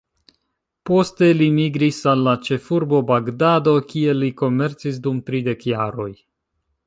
Poste 0.89 1.27
li 1.41 1.49
migris 1.57 1.99
al 2.13 2.23
la 2.29 2.33
ĉefurbo 2.47 3.03
Bagdado, 3.13 3.75
kie 3.93 4.17
li 4.23 4.33
komercis 4.43 4.97
dum 5.07 5.23
tridek 5.29 5.69
jaroj. 5.73 6.11